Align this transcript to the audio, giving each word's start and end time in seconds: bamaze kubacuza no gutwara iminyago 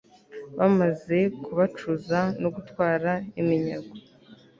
bamaze 0.57 1.17
kubacuza 1.45 2.19
no 2.41 2.49
gutwara 2.55 3.11
iminyago 3.41 3.93